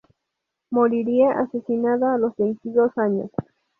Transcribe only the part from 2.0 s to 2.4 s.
a los